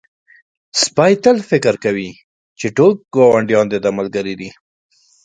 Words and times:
سپی 0.81 1.13
تل 1.23 1.37
فکر 1.49 1.73
کوي 1.83 2.09
چې 2.59 2.67
ټول 2.77 2.91
ګاونډیان 3.15 3.65
د 3.69 3.75
ده 3.83 3.89
ملګري 3.97 4.33
دي. 4.39 4.49